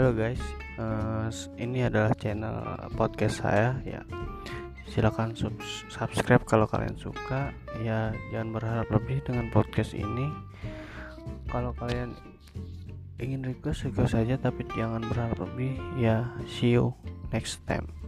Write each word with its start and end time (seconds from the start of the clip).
Halo 0.00 0.16
guys, 0.16 0.40
uh, 0.80 1.28
ini 1.60 1.84
adalah 1.84 2.16
channel 2.16 2.56
podcast 2.96 3.44
saya 3.44 3.76
ya. 3.84 4.00
Silahkan 4.88 5.36
sub 5.36 5.52
subscribe 5.92 6.40
kalau 6.48 6.64
kalian 6.64 6.96
suka. 6.96 7.52
Ya 7.84 8.08
jangan 8.32 8.56
berharap 8.56 8.88
lebih 8.88 9.20
dengan 9.28 9.52
podcast 9.52 9.92
ini. 9.92 10.32
Kalau 11.52 11.76
kalian 11.76 12.16
ingin 13.20 13.44
request 13.44 13.92
request 13.92 14.16
saja 14.16 14.40
tapi 14.40 14.64
jangan 14.72 15.04
berharap 15.04 15.36
lebih. 15.36 15.76
Ya 16.00 16.32
see 16.48 16.80
you 16.80 16.96
next 17.28 17.60
time. 17.68 17.99